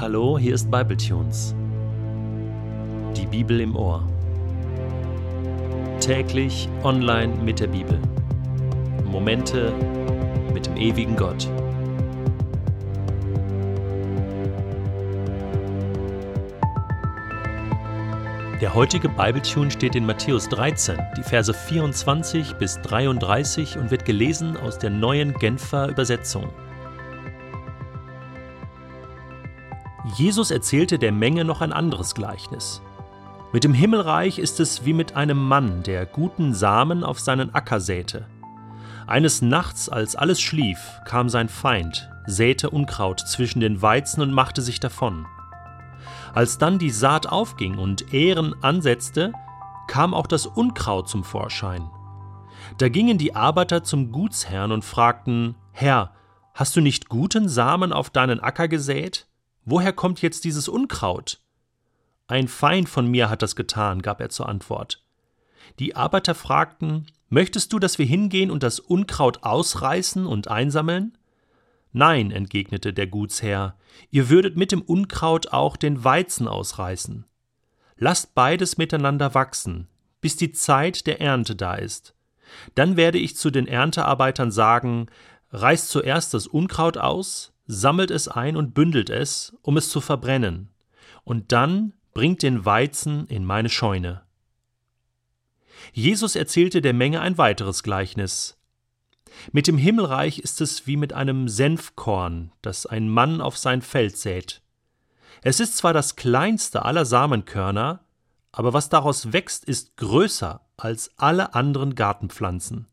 [0.00, 1.54] Hallo, hier ist Bibletunes.
[3.14, 4.02] Die Bibel im Ohr.
[6.00, 8.00] Täglich online mit der Bibel.
[9.04, 9.74] Momente
[10.54, 11.46] mit dem ewigen Gott.
[18.62, 24.56] Der heutige Bibletune steht in Matthäus 13, die Verse 24 bis 33 und wird gelesen
[24.56, 26.48] aus der neuen Genfer Übersetzung.
[30.16, 32.80] Jesus erzählte der Menge noch ein anderes Gleichnis.
[33.52, 37.80] Mit dem Himmelreich ist es wie mit einem Mann, der guten Samen auf seinen Acker
[37.80, 38.26] säte.
[39.06, 44.62] Eines Nachts, als alles schlief, kam sein Feind, säte Unkraut zwischen den Weizen und machte
[44.62, 45.26] sich davon.
[46.32, 49.32] Als dann die Saat aufging und Ähren ansetzte,
[49.88, 51.90] kam auch das Unkraut zum Vorschein.
[52.78, 56.12] Da gingen die Arbeiter zum Gutsherrn und fragten, Herr,
[56.54, 59.26] hast du nicht guten Samen auf deinen Acker gesät?
[59.70, 61.38] Woher kommt jetzt dieses Unkraut?
[62.26, 65.04] Ein Feind von mir hat das getan, gab er zur Antwort.
[65.78, 71.16] Die Arbeiter fragten, Möchtest du, dass wir hingehen und das Unkraut ausreißen und einsammeln?
[71.92, 73.76] Nein, entgegnete der Gutsherr,
[74.10, 77.24] ihr würdet mit dem Unkraut auch den Weizen ausreißen.
[77.96, 79.86] Lasst beides miteinander wachsen,
[80.20, 82.16] bis die Zeit der Ernte da ist.
[82.74, 85.06] Dann werde ich zu den Erntearbeitern sagen,
[85.52, 90.70] reißt zuerst das Unkraut aus, sammelt es ein und bündelt es, um es zu verbrennen,
[91.22, 94.22] und dann bringt den Weizen in meine Scheune.
[95.92, 98.58] Jesus erzählte der Menge ein weiteres Gleichnis.
[99.52, 104.16] Mit dem Himmelreich ist es wie mit einem Senfkorn, das ein Mann auf sein Feld
[104.16, 104.62] sät.
[105.42, 108.04] Es ist zwar das kleinste aller Samenkörner,
[108.52, 112.89] aber was daraus wächst, ist größer als alle anderen Gartenpflanzen.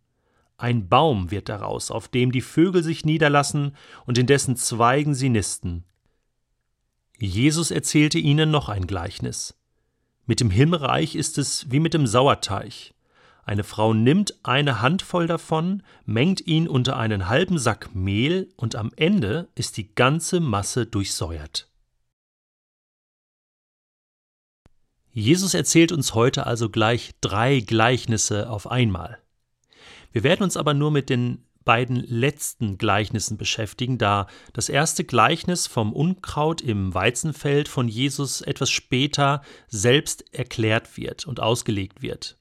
[0.57, 5.29] Ein Baum wird daraus, auf dem die Vögel sich niederlassen und in dessen Zweigen sie
[5.29, 5.83] nisten.
[7.19, 9.55] Jesus erzählte ihnen noch ein Gleichnis.
[10.25, 12.93] Mit dem Himmelreich ist es wie mit dem Sauerteig.
[13.45, 18.91] Eine Frau nimmt eine Handvoll davon, mengt ihn unter einen halben Sack Mehl und am
[18.97, 21.69] Ende ist die ganze Masse durchsäuert.
[25.13, 29.19] Jesus erzählt uns heute also gleich drei Gleichnisse auf einmal.
[30.17, 35.67] Wir werden uns aber nur mit den beiden letzten Gleichnissen beschäftigen, da das erste Gleichnis
[35.67, 42.39] vom Unkraut im Weizenfeld von Jesus etwas später selbst erklärt wird und ausgelegt wird.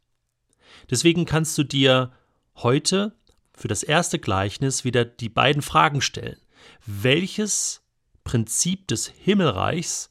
[0.89, 2.13] Deswegen kannst du dir
[2.55, 3.15] heute
[3.53, 6.41] für das erste Gleichnis wieder die beiden Fragen stellen.
[6.87, 7.83] Welches
[8.25, 10.09] Prinzip des Himmelreichs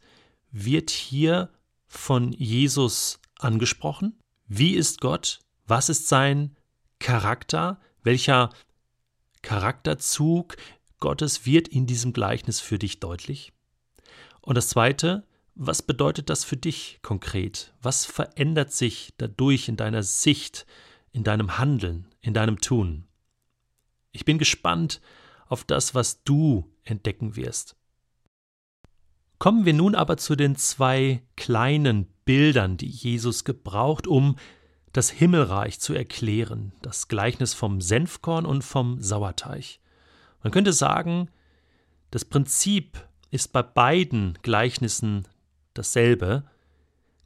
[0.51, 1.49] wird hier
[1.87, 4.19] von Jesus angesprochen?
[4.45, 5.39] Wie ist Gott?
[5.65, 6.55] Was ist sein
[7.05, 7.79] Charakter?
[8.01, 8.49] Welcher
[9.43, 10.57] Charakterzug
[10.99, 13.53] Gottes wird in diesem Gleichnis für dich deutlich?
[14.41, 15.23] Und das Zweite,
[15.53, 17.75] was bedeutet das für dich konkret?
[17.79, 20.65] Was verändert sich dadurch in deiner Sicht,
[21.11, 23.05] in deinem Handeln, in deinem Tun?
[24.11, 24.99] Ich bin gespannt
[25.45, 27.75] auf das, was du entdecken wirst.
[29.37, 34.37] Kommen wir nun aber zu den zwei kleinen Bildern, die Jesus gebraucht, um
[34.95, 39.79] das Himmelreich zu erklären, das Gleichnis vom Senfkorn und vom Sauerteig.
[40.41, 41.29] Man könnte sagen,
[42.11, 45.27] das Prinzip ist bei beiden Gleichnissen
[45.73, 46.45] dasselbe.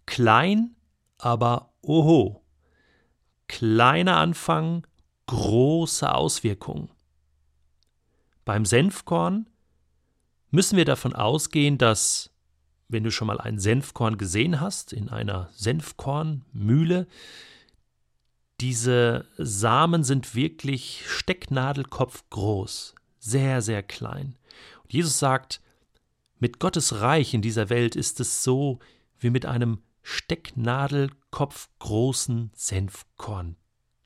[0.08, 0.76] Klein,
[1.20, 2.42] aber oho.
[3.48, 4.88] Kleiner Anfang,
[5.28, 6.90] große Auswirkungen.
[8.46, 9.48] Beim Senfkorn
[10.50, 12.32] müssen wir davon ausgehen, dass,
[12.88, 17.06] wenn du schon mal ein Senfkorn gesehen hast, in einer Senfkornmühle,
[18.62, 24.38] diese Samen sind wirklich Stecknadelkopf groß, sehr, sehr klein.
[24.84, 25.62] Und Jesus sagt,
[26.40, 28.80] mit Gottes Reich in dieser Welt ist es so
[29.20, 33.56] wie mit einem Stecknadelkopf großen Senfkorn.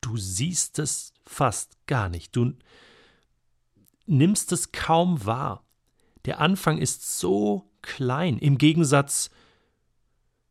[0.00, 2.36] Du siehst es fast gar nicht.
[2.36, 2.52] Du
[4.06, 5.64] nimmst es kaum wahr.
[6.26, 9.30] Der Anfang ist so klein im Gegensatz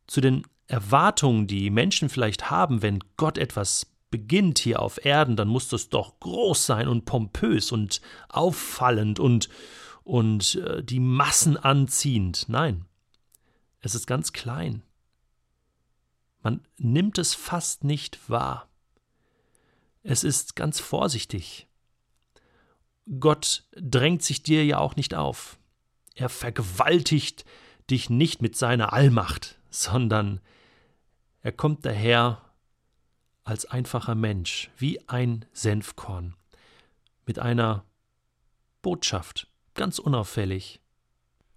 [0.06, 5.48] zu den Erwartungen, die Menschen vielleicht haben, wenn Gott etwas beginnt hier auf Erden, dann
[5.48, 9.48] muss das doch groß sein und pompös und auffallend und
[10.04, 12.44] und äh, die Massen anziehend.
[12.48, 12.84] Nein,
[13.80, 14.84] es ist ganz klein.
[16.44, 18.68] Man nimmt es fast nicht wahr.
[20.04, 21.66] Es ist ganz vorsichtig.
[23.18, 25.58] Gott drängt sich dir ja auch nicht auf.
[26.14, 27.44] Er vergewaltigt
[27.90, 30.40] dich nicht mit seiner Allmacht, sondern
[31.42, 32.43] er kommt daher
[33.44, 36.34] als einfacher Mensch, wie ein Senfkorn,
[37.26, 37.84] mit einer
[38.82, 40.80] Botschaft, ganz unauffällig.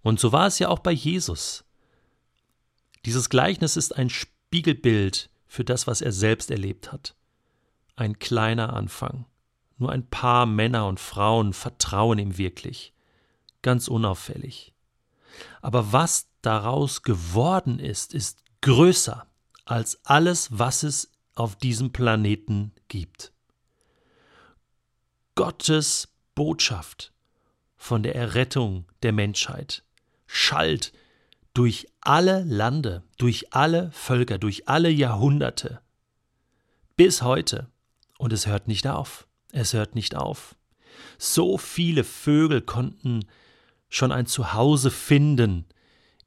[0.02, 1.64] Und so war es ja auch bei Jesus.
[3.04, 7.14] Dieses Gleichnis ist ein Spiegelbild für das, was er selbst erlebt hat.
[7.96, 9.26] Ein kleiner Anfang.
[9.78, 12.92] Nur ein paar Männer und Frauen vertrauen ihm wirklich.
[13.62, 14.74] Ganz unauffällig.
[15.62, 19.26] Aber was daraus geworden ist, ist größer
[19.64, 23.32] als alles, was es auf diesem Planeten gibt.
[25.34, 27.12] Gottes Botschaft
[27.76, 29.84] von der Errettung der Menschheit
[30.26, 30.92] schallt
[31.54, 35.80] durch alle Lande, durch alle Völker, durch alle Jahrhunderte
[36.96, 37.70] bis heute.
[38.18, 39.28] Und es hört nicht auf.
[39.52, 40.56] Es hört nicht auf.
[41.18, 43.24] So viele Vögel konnten
[43.88, 45.66] schon ein Zuhause finden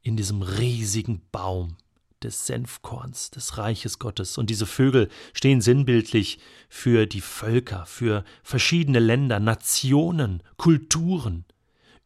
[0.00, 1.76] in diesem riesigen Baum
[2.24, 4.38] des Senfkorns, des Reiches Gottes.
[4.38, 6.38] Und diese Vögel stehen sinnbildlich
[6.68, 11.44] für die Völker, für verschiedene Länder, Nationen, Kulturen.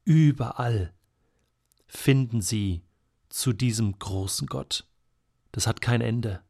[0.05, 0.93] Überall
[1.87, 2.83] finden sie
[3.29, 4.87] zu diesem großen Gott.
[5.53, 6.41] Das hat kein Ende.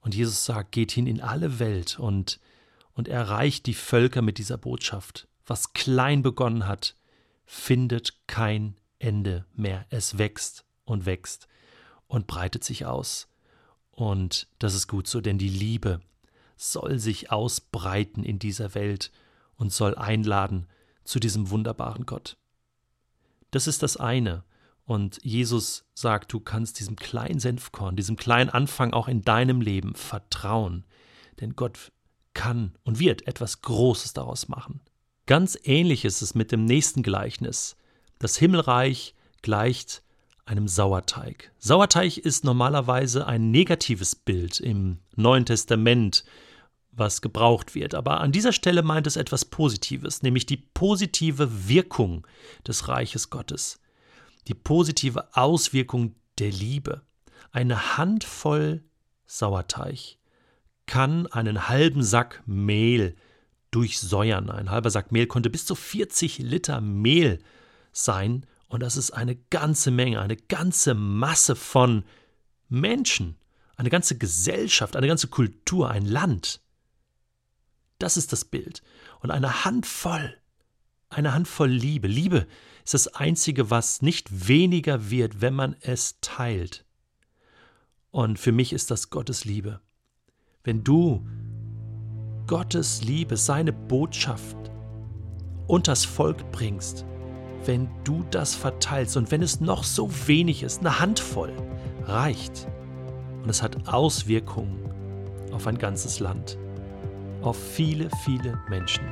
[0.00, 2.40] Und Jesus sagt, geht hin in alle Welt und,
[2.92, 5.28] und erreicht die Völker mit dieser Botschaft.
[5.46, 6.96] Was klein begonnen hat,
[7.44, 9.86] findet kein Ende mehr.
[9.90, 11.48] Es wächst und wächst
[12.10, 13.28] und breitet sich aus.
[13.92, 16.00] Und das ist gut so, denn die Liebe
[16.56, 19.10] soll sich ausbreiten in dieser Welt
[19.56, 20.66] und soll einladen
[21.04, 22.36] zu diesem wunderbaren Gott.
[23.52, 24.44] Das ist das eine.
[24.84, 29.94] Und Jesus sagt, du kannst diesem kleinen Senfkorn, diesem kleinen Anfang auch in deinem Leben
[29.94, 30.84] vertrauen.
[31.40, 31.92] Denn Gott
[32.34, 34.80] kann und wird etwas Großes daraus machen.
[35.26, 37.76] Ganz ähnlich ist es mit dem nächsten Gleichnis.
[38.18, 40.02] Das Himmelreich gleicht
[40.50, 41.52] einem Sauerteig.
[41.58, 46.24] Sauerteig ist normalerweise ein negatives Bild im Neuen Testament,
[46.92, 47.94] was gebraucht wird.
[47.94, 52.26] Aber an dieser Stelle meint es etwas Positives, nämlich die positive Wirkung
[52.66, 53.80] des Reiches Gottes
[54.48, 57.02] die positive Auswirkung der Liebe.
[57.52, 58.82] Eine Handvoll
[59.26, 60.16] Sauerteig
[60.86, 63.14] kann einen halben Sack Mehl
[63.70, 64.50] durchsäuern.
[64.50, 67.38] Ein halber Sack Mehl konnte bis zu 40 Liter Mehl
[67.92, 72.04] sein und das ist eine ganze Menge, eine ganze Masse von
[72.68, 73.36] Menschen,
[73.76, 76.60] eine ganze Gesellschaft, eine ganze Kultur, ein Land.
[77.98, 78.82] Das ist das Bild.
[79.18, 80.38] Und eine Handvoll,
[81.08, 82.06] eine Handvoll Liebe.
[82.06, 82.46] Liebe
[82.84, 86.84] ist das Einzige, was nicht weniger wird, wenn man es teilt.
[88.12, 89.80] Und für mich ist das Gottes Liebe.
[90.62, 91.26] Wenn du
[92.46, 94.56] Gottes Liebe, seine Botschaft
[95.66, 97.04] unters Volk bringst,
[97.66, 101.52] wenn du das verteilst und wenn es noch so wenig ist, eine Handvoll
[102.04, 102.66] reicht.
[103.42, 104.78] Und es hat Auswirkungen
[105.52, 106.58] auf ein ganzes Land,
[107.42, 109.04] auf viele, viele Menschen.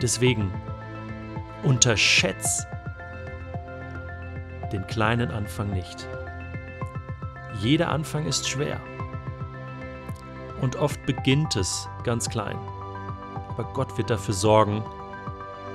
[0.00, 0.50] Deswegen
[1.62, 2.66] Unterschätz
[4.72, 6.06] den kleinen Anfang nicht.
[7.60, 8.80] Jeder Anfang ist schwer.
[10.60, 12.58] Und oft beginnt es ganz klein.
[13.48, 14.82] Aber Gott wird dafür sorgen,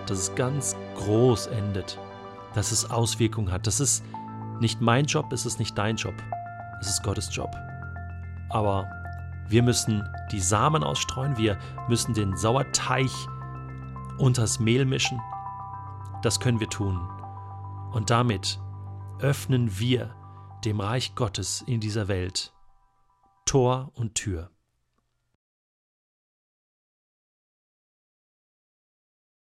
[0.08, 1.98] dass es ganz groß endet,
[2.54, 3.68] dass es Auswirkungen hat.
[3.68, 4.04] Das ist
[4.60, 6.16] nicht mein Job, es ist nicht dein Job,
[6.80, 7.56] es ist Gottes Job.
[8.50, 8.90] Aber
[9.48, 11.58] wir müssen die Samen ausstreuen, wir
[11.88, 13.10] müssen den Sauerteig
[14.18, 15.20] unters Mehl mischen
[16.22, 17.00] das können wir tun.
[17.92, 18.60] Und damit
[19.20, 20.16] öffnen wir
[20.64, 22.54] dem Reich Gottes in dieser Welt
[23.46, 24.52] Tor und Tür.